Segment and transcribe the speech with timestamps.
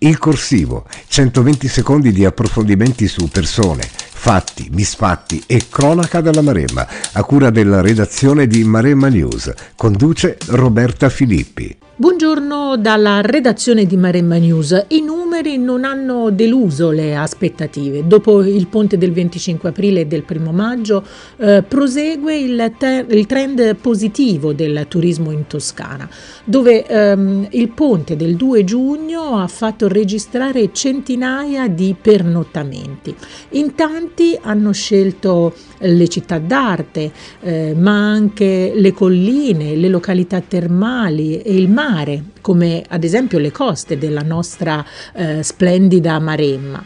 [0.00, 7.24] Il Corsivo, 120 secondi di approfondimenti su persone, fatti, misfatti e cronaca della Maremma, a
[7.24, 9.52] cura della redazione di Maremma News.
[9.74, 11.76] Conduce Roberta Filippi.
[11.96, 14.84] Buongiorno dalla redazione di Maremma News.
[14.86, 15.00] I
[15.38, 18.06] numeri non hanno deluso le aspettative.
[18.06, 21.04] Dopo il ponte del 25 aprile e del 1 maggio
[21.36, 26.08] eh, prosegue il, te- il, trend positivo del turismo in Toscana,
[26.44, 33.14] dove ehm, il ponte del 2 giugno ha fatto registrare centinaia di pernottamenti.
[33.50, 41.40] In tanti hanno scelto le città d'arte, eh, ma anche le colline, le località termali
[41.40, 46.84] e il mare, come ad esempio le coste della nostra eh, splendida Maremma.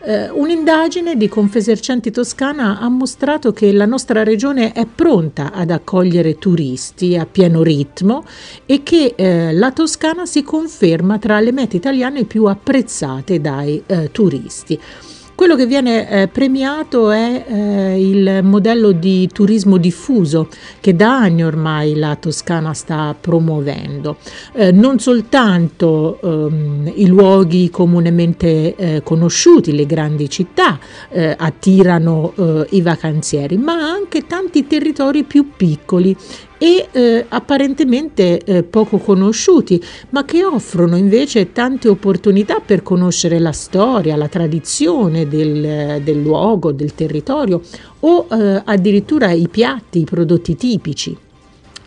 [0.00, 6.38] Uh, un'indagine di Confesercenti Toscana ha mostrato che la nostra regione è pronta ad accogliere
[6.38, 8.24] turisti a pieno ritmo
[8.64, 14.10] e che uh, la Toscana si conferma tra le mete italiane più apprezzate dai uh,
[14.12, 14.80] turisti.
[15.38, 20.48] Quello che viene eh, premiato è eh, il modello di turismo diffuso
[20.80, 24.16] che da anni ormai la Toscana sta promuovendo.
[24.52, 30.76] Eh, non soltanto ehm, i luoghi comunemente eh, conosciuti, le grandi città,
[31.08, 36.16] eh, attirano eh, i vacanzieri, ma anche tanti territori più piccoli
[36.58, 43.52] e eh, apparentemente eh, poco conosciuti, ma che offrono invece tante opportunità per conoscere la
[43.52, 47.62] storia, la tradizione del, del luogo, del territorio
[48.00, 51.16] o eh, addirittura i piatti, i prodotti tipici.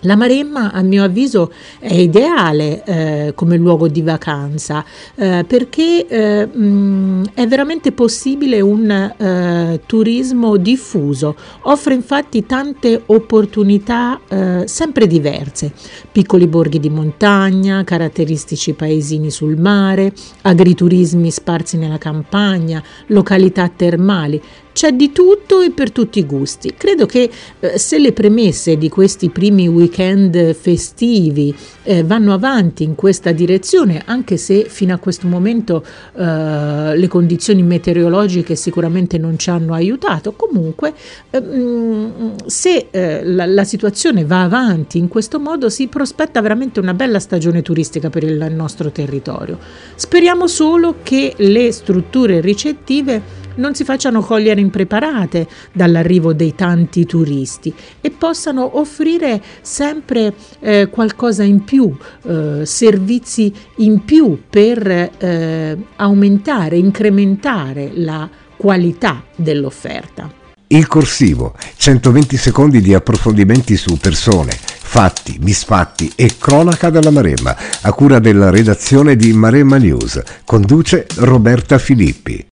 [0.01, 6.45] La Maremma, a mio avviso, è ideale eh, come luogo di vacanza eh, perché eh,
[6.47, 11.35] mh, è veramente possibile un eh, turismo diffuso.
[11.63, 15.71] Offre infatti tante opportunità eh, sempre diverse:
[16.11, 24.41] piccoli borghi di montagna, caratteristici paesini sul mare, agriturismi sparsi nella campagna, località termali.
[24.73, 26.73] C'è di tutto e per tutti i gusti.
[26.77, 32.95] Credo che eh, se le premesse di questi primi weekend festivi eh, vanno avanti in
[32.95, 35.83] questa direzione, anche se fino a questo momento
[36.15, 40.93] eh, le condizioni meteorologiche sicuramente non ci hanno aiutato, comunque
[41.29, 46.93] ehm, se eh, la, la situazione va avanti in questo modo si prospetta veramente una
[46.93, 49.57] bella stagione turistica per il nostro territorio.
[49.95, 57.73] Speriamo solo che le strutture ricettive non si facciano cogliere impreparate dall'arrivo dei tanti turisti
[57.99, 66.77] e possano offrire sempre eh, qualcosa in più, eh, servizi in più per eh, aumentare,
[66.77, 70.39] incrementare la qualità dell'offerta.
[70.67, 77.91] Il Corsivo, 120 secondi di approfondimenti su persone, fatti, misfatti e cronaca della Maremma, a
[77.91, 80.21] cura della redazione di Maremma News.
[80.45, 82.47] Conduce Roberta Filippi.